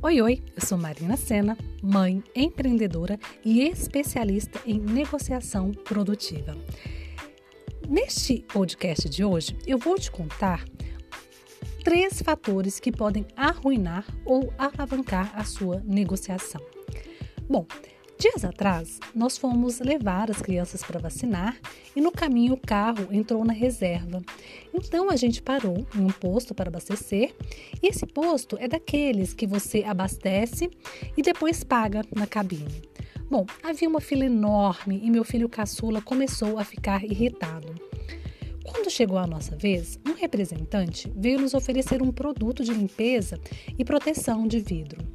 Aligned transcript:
Oi, 0.00 0.22
oi, 0.22 0.40
eu 0.54 0.64
sou 0.64 0.78
Marina 0.78 1.16
Sena, 1.16 1.58
mãe, 1.82 2.22
empreendedora 2.32 3.18
e 3.44 3.62
especialista 3.62 4.60
em 4.64 4.78
negociação 4.78 5.72
produtiva. 5.72 6.56
Neste 7.88 8.44
podcast 8.52 9.08
de 9.08 9.24
hoje, 9.24 9.58
eu 9.66 9.76
vou 9.76 9.98
te 9.98 10.08
contar 10.08 10.64
três 11.82 12.22
fatores 12.22 12.78
que 12.78 12.92
podem 12.92 13.26
arruinar 13.34 14.06
ou 14.24 14.52
alavancar 14.56 15.32
a 15.34 15.42
sua 15.42 15.82
negociação. 15.84 16.60
Bom, 17.50 17.66
Dias 18.18 18.44
atrás, 18.44 18.98
nós 19.14 19.38
fomos 19.38 19.78
levar 19.78 20.28
as 20.28 20.42
crianças 20.42 20.82
para 20.82 20.98
vacinar 20.98 21.56
e 21.94 22.00
no 22.00 22.10
caminho 22.10 22.54
o 22.54 22.60
carro 22.60 23.06
entrou 23.12 23.44
na 23.44 23.52
reserva. 23.52 24.20
Então 24.74 25.08
a 25.08 25.14
gente 25.14 25.40
parou 25.40 25.86
em 25.94 26.00
um 26.00 26.10
posto 26.10 26.52
para 26.52 26.68
abastecer 26.68 27.32
e 27.80 27.86
esse 27.86 28.04
posto 28.04 28.58
é 28.58 28.66
daqueles 28.66 29.32
que 29.32 29.46
você 29.46 29.84
abastece 29.84 30.68
e 31.16 31.22
depois 31.22 31.62
paga 31.62 32.02
na 32.12 32.26
cabine. 32.26 32.82
Bom, 33.30 33.46
havia 33.62 33.88
uma 33.88 34.00
fila 34.00 34.24
enorme 34.24 35.00
e 35.00 35.08
meu 35.12 35.22
filho 35.22 35.48
caçula 35.48 36.02
começou 36.02 36.58
a 36.58 36.64
ficar 36.64 37.04
irritado. 37.04 37.72
Quando 38.64 38.90
chegou 38.90 39.18
a 39.18 39.28
nossa 39.28 39.54
vez, 39.54 39.96
um 40.04 40.14
representante 40.14 41.08
veio 41.14 41.38
nos 41.38 41.54
oferecer 41.54 42.02
um 42.02 42.10
produto 42.10 42.64
de 42.64 42.74
limpeza 42.74 43.38
e 43.78 43.84
proteção 43.84 44.48
de 44.48 44.58
vidro. 44.58 45.06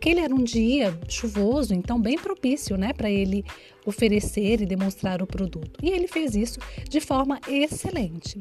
Aquele 0.00 0.20
era 0.20 0.34
um 0.34 0.42
dia 0.42 0.98
chuvoso, 1.10 1.74
então 1.74 2.00
bem 2.00 2.16
propício, 2.16 2.74
né, 2.78 2.90
para 2.90 3.10
ele 3.10 3.44
oferecer 3.84 4.62
e 4.62 4.64
demonstrar 4.64 5.20
o 5.20 5.26
produto. 5.26 5.78
E 5.82 5.90
ele 5.90 6.08
fez 6.08 6.34
isso 6.34 6.58
de 6.88 7.00
forma 7.00 7.38
excelente. 7.46 8.40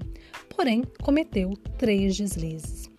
Porém, 0.56 0.86
cometeu 1.04 1.52
três 1.78 2.16
deslizes. 2.16 2.90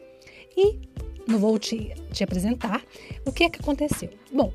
E 0.54 0.78
não 1.26 1.38
vou 1.38 1.58
te, 1.58 1.94
te 2.12 2.22
apresentar 2.22 2.84
o 3.26 3.32
que 3.32 3.44
é 3.44 3.48
que 3.48 3.60
aconteceu. 3.62 4.10
Bom, 4.30 4.52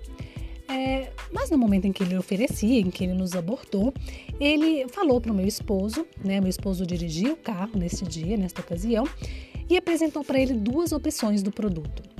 é, 0.69 1.11
mas 1.33 1.49
no 1.49 1.57
momento 1.57 1.85
em 1.85 1.91
que 1.91 2.03
ele 2.03 2.15
oferecia, 2.15 2.79
em 2.79 2.91
que 2.91 3.05
ele 3.05 3.13
nos 3.13 3.33
abordou, 3.33 3.91
ele 4.39 4.87
falou 4.89 5.19
para 5.19 5.31
o 5.31 5.35
meu 5.35 5.47
esposo, 5.47 6.05
né? 6.23 6.39
Meu 6.39 6.49
esposo 6.49 6.85
dirigia 6.85 7.33
o 7.33 7.37
carro 7.37 7.71
nesse 7.73 8.05
dia, 8.05 8.37
nesta 8.37 8.61
ocasião, 8.61 9.03
e 9.67 9.75
apresentou 9.75 10.23
para 10.23 10.39
ele 10.39 10.53
duas 10.53 10.91
opções 10.91 11.41
do 11.41 11.51
produto 11.51 12.14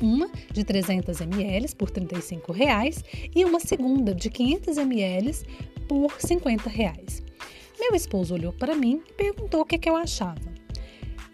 uma 0.00 0.30
de 0.52 0.64
300 0.64 1.20
ml 1.20 1.74
por 1.74 1.90
35 1.90 2.52
reais, 2.52 3.04
e 3.34 3.44
uma 3.44 3.60
segunda 3.60 4.14
de 4.14 4.30
500 4.30 4.78
ml 4.78 5.32
por 5.88 6.20
50 6.20 6.68
reais. 6.68 7.22
Meu 7.78 7.94
esposo 7.94 8.34
olhou 8.34 8.52
para 8.52 8.74
mim 8.74 9.02
e 9.08 9.12
perguntou 9.12 9.60
o 9.60 9.64
que, 9.64 9.78
que 9.78 9.88
eu 9.88 9.96
achava. 9.96 10.56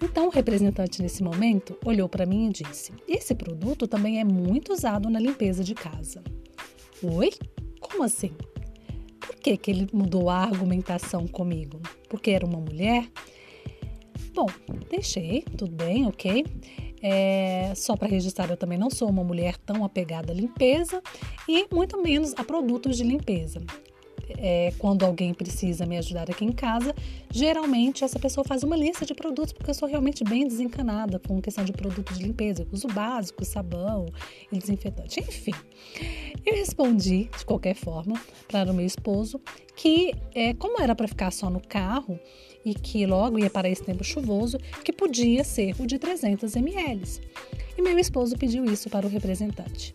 Então, 0.02 0.27
o 0.27 0.30
representante 0.30 1.00
nesse 1.00 1.22
momento 1.22 1.78
olhou 1.84 2.08
para 2.08 2.27
mim 2.27 2.48
e 2.48 2.52
disse: 2.52 2.92
Esse 3.06 3.34
produto 3.34 3.86
também 3.86 4.18
é 4.18 4.24
muito 4.24 4.72
usado 4.72 5.08
na 5.08 5.20
limpeza 5.20 5.62
de 5.62 5.74
casa. 5.74 6.22
Oi? 7.02 7.30
Como 7.80 8.02
assim? 8.02 8.33
Por 9.20 9.36
que, 9.36 9.56
que 9.56 9.70
ele 9.70 9.88
mudou 9.92 10.28
a 10.28 10.38
argumentação 10.38 11.28
comigo? 11.28 11.80
Porque 12.08 12.33
era 12.33 12.44
uma 12.44 12.58
mulher? 12.58 13.08
Bom, 14.34 14.46
deixei, 14.90 15.42
tudo 15.56 15.72
bem, 15.72 16.06
ok. 16.06 16.44
É, 17.03 17.72
só 17.75 17.97
para 17.97 18.08
registrar, 18.08 18.48
eu 18.48 18.56
também 18.56 18.78
não 18.78 18.89
sou 18.89 19.08
uma 19.08 19.25
mulher 19.25 19.56
tão 19.58 19.84
apegada 19.84 20.33
à 20.33 20.34
limpeza 20.34 21.03
e 21.48 21.67
muito 21.72 22.00
menos 22.00 22.33
a 22.36 22.45
produtos 22.45 22.97
de 22.97 23.03
limpeza. 23.03 23.61
É, 24.39 24.72
quando 24.78 25.05
alguém 25.05 25.34
precisa 25.34 25.84
me 25.84 25.98
ajudar 25.98 26.30
aqui 26.30 26.45
em 26.45 26.53
casa, 26.53 26.95
geralmente 27.30 28.05
essa 28.05 28.19
pessoa 28.19 28.45
faz 28.45 28.62
uma 28.62 28.77
lista 28.77 29.05
de 29.05 29.14
produtos, 29.14 29.53
porque 29.53 29.70
eu 29.70 29.75
sou 29.75 29.89
realmente 29.89 30.25
bem 30.25 30.47
desencanada 30.47 31.19
com 31.19 31.41
questão 31.41 31.64
de 31.64 31.73
produtos 31.73 32.19
de 32.19 32.25
limpeza. 32.25 32.62
Eu 32.62 32.69
uso 32.73 32.89
básico, 32.89 33.45
sabão 33.45 34.06
e 34.50 34.58
desinfetante. 34.58 35.20
Enfim, 35.20 35.55
respondi 36.72 37.28
de 37.36 37.44
qualquer 37.44 37.74
forma 37.74 38.18
para 38.48 38.72
o 38.72 38.74
meu 38.74 38.86
esposo 38.86 39.38
que, 39.77 40.14
é, 40.34 40.55
como 40.55 40.80
era 40.80 40.94
para 40.94 41.06
ficar 41.06 41.30
só 41.30 41.50
no 41.50 41.60
carro 41.60 42.18
e 42.64 42.74
que 42.74 43.05
logo 43.05 43.38
ia 43.38 43.50
para 43.50 43.68
esse 43.68 43.83
tempo 43.83 44.02
chuvoso, 44.02 44.58
que 44.82 44.92
podia 44.92 45.44
ser 45.44 45.74
o 45.78 45.86
de 45.86 45.98
300 45.98 46.56
ml. 46.56 47.02
E 47.77 47.82
meu 47.82 47.98
esposo 47.98 48.36
pediu 48.38 48.64
isso 48.64 48.88
para 48.88 49.06
o 49.06 49.11
representante. 49.11 49.94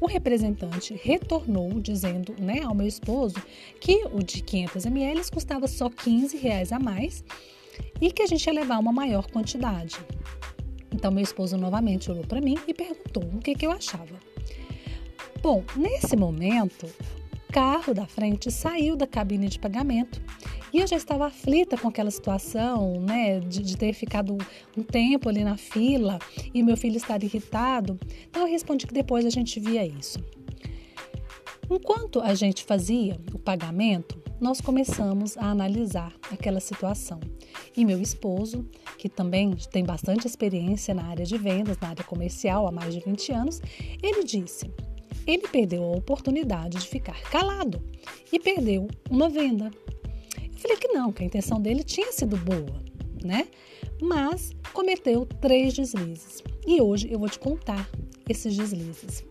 O 0.00 0.06
representante 0.06 0.98
retornou 1.02 1.80
dizendo 1.80 2.34
né, 2.38 2.62
ao 2.62 2.74
meu 2.74 2.86
esposo 2.86 3.36
que 3.78 4.04
o 4.12 4.22
de 4.22 4.42
500 4.42 4.86
ml 4.86 5.30
custava 5.30 5.66
só 5.66 5.90
15 5.90 6.36
reais 6.38 6.72
a 6.72 6.78
mais 6.78 7.24
e 8.00 8.10
que 8.10 8.22
a 8.22 8.26
gente 8.26 8.46
ia 8.46 8.52
levar 8.54 8.78
uma 8.78 8.92
maior 8.92 9.30
quantidade. 9.30 9.96
Então 10.92 11.10
meu 11.10 11.22
esposo 11.22 11.58
novamente 11.58 12.10
olhou 12.10 12.26
para 12.26 12.40
mim 12.40 12.56
e 12.66 12.72
perguntou 12.72 13.24
o 13.24 13.38
que, 13.38 13.54
que 13.54 13.66
eu 13.66 13.70
achava. 13.70 14.16
Bom, 15.42 15.62
nesse 15.76 16.16
momento, 16.16 16.86
o 16.86 17.52
carro 17.52 17.94
da 17.94 18.06
frente 18.06 18.50
saiu 18.50 18.96
da 18.96 19.06
cabine 19.06 19.48
de 19.48 19.58
pagamento 19.58 20.20
e 20.72 20.78
eu 20.78 20.86
já 20.86 20.96
estava 20.96 21.26
aflita 21.26 21.76
com 21.78 21.88
aquela 21.88 22.10
situação, 22.10 23.00
né, 23.00 23.40
de, 23.40 23.62
de, 23.62 23.76
ter 23.76 23.92
ficado 23.92 24.36
um 24.76 24.82
tempo 24.82 25.28
ali 25.28 25.44
na 25.44 25.56
fila 25.56 26.18
e 26.52 26.62
meu 26.62 26.76
filho 26.76 26.96
estar 26.96 27.22
irritado. 27.22 27.98
Então 28.28 28.42
eu 28.42 28.48
respondi 28.48 28.86
que 28.86 28.94
depois 28.94 29.24
a 29.24 29.30
gente 29.30 29.60
via 29.60 29.86
isso. 29.86 30.18
Enquanto 31.70 32.20
a 32.20 32.34
gente 32.34 32.64
fazia 32.64 33.18
o 33.32 33.38
pagamento, 33.38 34.22
nós 34.40 34.60
começamos 34.60 35.36
a 35.36 35.46
analisar 35.46 36.12
aquela 36.30 36.60
situação. 36.60 37.18
E 37.76 37.84
meu 37.84 38.00
esposo, 38.00 38.68
que 38.98 39.08
também 39.08 39.56
tem 39.72 39.84
bastante 39.84 40.26
experiência 40.26 40.94
na 40.94 41.04
área 41.04 41.24
de 41.24 41.38
vendas, 41.38 41.78
na 41.78 41.88
área 41.88 42.04
comercial 42.04 42.66
há 42.66 42.72
mais 42.72 42.94
de 42.94 43.00
20 43.00 43.32
anos, 43.32 43.60
ele 44.02 44.22
disse: 44.24 44.70
ele 45.26 45.48
perdeu 45.48 45.82
a 45.82 45.96
oportunidade 45.96 46.78
de 46.78 46.88
ficar 46.88 47.20
calado 47.22 47.82
e 48.32 48.38
perdeu 48.38 48.88
uma 49.10 49.28
venda. 49.28 49.70
Eu 50.40 50.58
falei 50.58 50.76
que 50.76 50.88
não, 50.88 51.12
que 51.12 51.22
a 51.22 51.26
intenção 51.26 51.60
dele 51.60 51.82
tinha 51.82 52.12
sido 52.12 52.36
boa, 52.36 52.82
né? 53.22 53.48
Mas 54.00 54.52
cometeu 54.72 55.26
três 55.26 55.74
deslizes. 55.74 56.42
E 56.66 56.80
hoje 56.80 57.08
eu 57.10 57.18
vou 57.18 57.28
te 57.28 57.38
contar 57.38 57.88
esses 58.28 58.56
deslizes. 58.56 59.24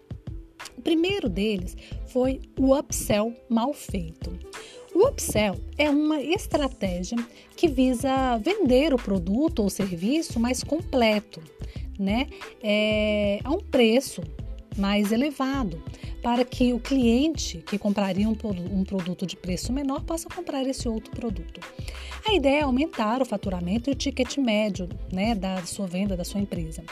O 0.77 0.81
primeiro 0.81 1.29
deles 1.29 1.75
foi 2.07 2.41
o 2.59 2.77
upsell 2.77 3.33
mal 3.49 3.73
feito. 3.73 4.31
O 4.93 5.07
upsell 5.07 5.55
é 5.77 5.89
uma 5.89 6.21
estratégia 6.21 7.17
que 7.55 7.67
visa 7.67 8.37
vender 8.37 8.93
o 8.93 8.97
produto 8.97 9.59
ou 9.59 9.69
serviço 9.69 10.39
mais 10.39 10.63
completo, 10.63 11.41
né? 11.99 12.27
É, 12.63 13.39
a 13.43 13.51
um 13.51 13.59
preço 13.59 14.21
mais 14.77 15.11
elevado, 15.11 15.81
para 16.25 16.43
que 16.43 16.73
o 16.73 16.79
cliente 16.79 17.59
que 17.59 17.77
compraria 17.77 18.27
um, 18.27 18.35
um 18.73 18.83
produto 18.83 19.27
de 19.27 19.35
preço 19.35 19.71
menor 19.71 20.01
possa 20.01 20.27
comprar 20.27 20.65
esse 20.65 20.89
outro 20.89 21.11
produto. 21.11 21.61
A 22.27 22.33
ideia 22.33 22.61
é 22.61 22.63
aumentar 22.63 23.21
o 23.21 23.25
faturamento 23.25 23.91
e 23.91 23.93
o 23.93 23.95
ticket 23.95 24.39
médio 24.39 24.89
né, 25.13 25.35
da 25.35 25.63
sua 25.67 25.85
venda, 25.85 26.17
da 26.17 26.23
sua 26.23 26.41
empresa, 26.41 26.83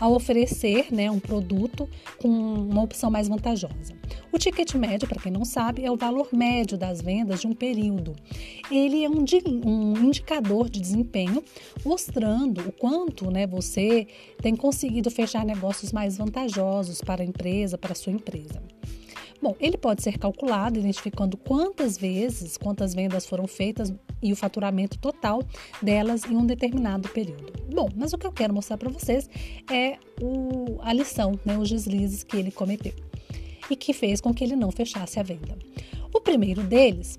ao 0.00 0.14
oferecer 0.14 0.86
né, 0.90 1.10
um 1.10 1.20
produto 1.20 1.86
com 2.16 2.26
uma 2.28 2.80
opção 2.80 3.10
mais 3.10 3.28
vantajosa. 3.28 3.92
O 4.32 4.38
ticket 4.38 4.74
médio, 4.76 5.06
para 5.06 5.20
quem 5.20 5.30
não 5.30 5.44
sabe, 5.44 5.84
é 5.84 5.90
o 5.90 5.96
valor 5.98 6.30
médio 6.32 6.78
das 6.78 7.02
vendas 7.02 7.42
de 7.42 7.46
um 7.46 7.52
período. 7.52 8.16
Ele 8.70 9.04
é 9.04 9.10
um, 9.10 9.22
um 9.66 10.06
indicador 10.06 10.70
de 10.70 10.80
desempenho 10.80 11.44
mostrando 11.84 12.66
o 12.66 12.72
quanto 12.72 13.30
né, 13.30 13.46
você 13.46 14.06
tem 14.40 14.56
conseguido 14.56 15.10
fechar 15.10 15.44
negócios 15.44 15.92
mais 15.92 16.16
vantajosos 16.16 17.02
para 17.02 17.22
a 17.22 17.26
empresa, 17.26 17.76
para 17.76 17.92
a 17.92 17.94
sua 17.94 18.14
empresa. 18.14 18.69
Bom, 19.42 19.56
ele 19.58 19.78
pode 19.78 20.02
ser 20.02 20.18
calculado 20.18 20.78
identificando 20.78 21.36
quantas 21.36 21.96
vezes, 21.96 22.56
quantas 22.58 22.94
vendas 22.94 23.24
foram 23.24 23.46
feitas 23.46 23.92
e 24.22 24.32
o 24.32 24.36
faturamento 24.36 24.98
total 24.98 25.42
delas 25.80 26.24
em 26.24 26.36
um 26.36 26.44
determinado 26.44 27.08
período. 27.08 27.52
Bom, 27.72 27.88
mas 27.96 28.12
o 28.12 28.18
que 28.18 28.26
eu 28.26 28.32
quero 28.32 28.52
mostrar 28.52 28.76
para 28.76 28.90
vocês 28.90 29.30
é 29.70 29.96
o, 30.20 30.78
a 30.82 30.92
lição, 30.92 31.38
né, 31.44 31.56
os 31.56 31.70
deslizes 31.70 32.22
que 32.22 32.36
ele 32.36 32.50
cometeu 32.50 32.92
e 33.70 33.76
que 33.76 33.92
fez 33.92 34.20
com 34.20 34.34
que 34.34 34.44
ele 34.44 34.56
não 34.56 34.70
fechasse 34.70 35.18
a 35.18 35.22
venda. 35.22 35.56
O 36.12 36.20
primeiro 36.20 36.62
deles 36.62 37.18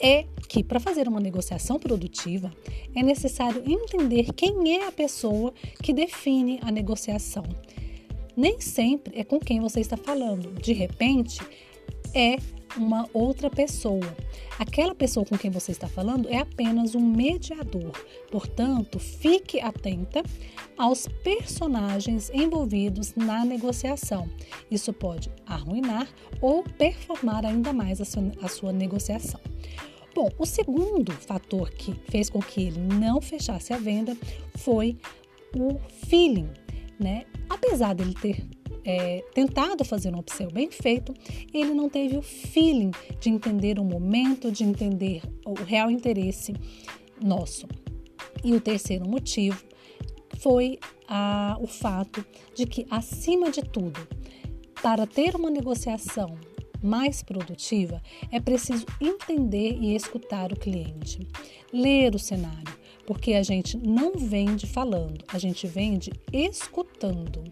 é 0.00 0.24
que 0.48 0.64
para 0.64 0.80
fazer 0.80 1.06
uma 1.06 1.20
negociação 1.20 1.78
produtiva 1.78 2.50
é 2.94 3.02
necessário 3.02 3.62
entender 3.66 4.32
quem 4.32 4.76
é 4.76 4.86
a 4.86 4.92
pessoa 4.92 5.52
que 5.82 5.92
define 5.92 6.58
a 6.62 6.70
negociação. 6.72 7.44
Nem 8.38 8.60
sempre 8.60 9.18
é 9.18 9.24
com 9.24 9.40
quem 9.40 9.58
você 9.58 9.80
está 9.80 9.96
falando. 9.96 10.52
De 10.62 10.72
repente, 10.72 11.40
é 12.14 12.36
uma 12.76 13.04
outra 13.12 13.50
pessoa. 13.50 14.16
Aquela 14.60 14.94
pessoa 14.94 15.26
com 15.26 15.36
quem 15.36 15.50
você 15.50 15.72
está 15.72 15.88
falando 15.88 16.28
é 16.28 16.38
apenas 16.38 16.94
um 16.94 17.00
mediador. 17.00 17.90
Portanto, 18.30 19.00
fique 19.00 19.58
atenta 19.58 20.22
aos 20.76 21.08
personagens 21.24 22.30
envolvidos 22.32 23.12
na 23.16 23.44
negociação. 23.44 24.30
Isso 24.70 24.92
pode 24.92 25.32
arruinar 25.44 26.06
ou 26.40 26.62
performar 26.62 27.44
ainda 27.44 27.72
mais 27.72 28.00
a 28.00 28.04
sua, 28.04 28.22
a 28.40 28.46
sua 28.46 28.72
negociação. 28.72 29.40
Bom, 30.14 30.30
o 30.38 30.46
segundo 30.46 31.10
fator 31.10 31.72
que 31.72 31.92
fez 32.08 32.30
com 32.30 32.38
que 32.38 32.68
ele 32.68 32.78
não 32.78 33.20
fechasse 33.20 33.72
a 33.72 33.78
venda 33.78 34.16
foi 34.54 34.96
o 35.56 35.80
feeling 36.06 36.48
né? 36.98 37.24
Apesar 37.48 37.94
dele 37.94 38.14
ter 38.14 38.44
é, 38.84 39.22
tentado 39.34 39.84
fazer 39.84 40.14
um 40.14 40.18
upsell 40.18 40.50
bem 40.50 40.70
feito, 40.70 41.12
ele 41.52 41.74
não 41.74 41.88
teve 41.88 42.16
o 42.16 42.22
feeling 42.22 42.90
de 43.20 43.28
entender 43.28 43.78
o 43.78 43.84
momento, 43.84 44.50
de 44.50 44.64
entender 44.64 45.22
o 45.44 45.54
real 45.54 45.90
interesse 45.90 46.54
nosso. 47.22 47.66
E 48.42 48.54
o 48.54 48.60
terceiro 48.60 49.08
motivo 49.08 49.62
foi 50.38 50.78
a, 51.06 51.56
o 51.60 51.66
fato 51.66 52.24
de 52.54 52.66
que, 52.66 52.86
acima 52.90 53.50
de 53.50 53.62
tudo, 53.62 54.06
para 54.82 55.06
ter 55.06 55.34
uma 55.34 55.50
negociação 55.50 56.38
mais 56.82 57.22
produtiva, 57.22 58.00
é 58.30 58.38
preciso 58.38 58.86
entender 59.00 59.76
e 59.80 59.96
escutar 59.96 60.52
o 60.52 60.56
cliente, 60.56 61.26
ler 61.72 62.14
o 62.14 62.18
cenário, 62.18 62.77
porque 63.08 63.32
a 63.32 63.42
gente 63.42 63.74
não 63.74 64.12
vende 64.18 64.66
falando, 64.66 65.24
a 65.28 65.38
gente 65.38 65.66
vende 65.66 66.12
escutando. 66.30 67.42